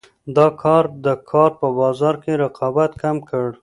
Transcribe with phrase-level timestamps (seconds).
[0.35, 3.47] دا کار د کار په بازار کې رقابت کم کړ.